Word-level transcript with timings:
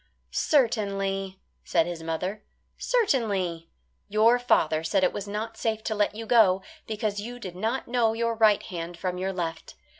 "Certainly," 0.31 1.39
said 1.63 1.85
his 1.85 2.01
mother, 2.01 2.41
"certainly. 2.75 3.69
Your 4.07 4.39
father 4.39 4.83
said 4.83 5.03
it 5.03 5.13
was 5.13 5.27
not 5.27 5.57
safe 5.57 5.83
to 5.83 5.93
let 5.93 6.15
you 6.15 6.25
go, 6.25 6.63
because 6.87 7.19
you 7.21 7.37
did 7.37 7.55
not 7.55 7.87
know 7.87 8.13
your 8.13 8.33
right 8.33 8.63
hand 8.63 8.97
from 8.97 9.19
your 9.19 9.31
left. 9.31 9.75